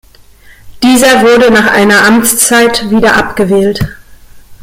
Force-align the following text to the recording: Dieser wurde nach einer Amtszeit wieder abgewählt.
Dieser 0.81 1.21
wurde 1.21 1.51
nach 1.51 1.69
einer 1.71 2.05
Amtszeit 2.05 2.89
wieder 2.89 3.17
abgewählt. 3.17 3.87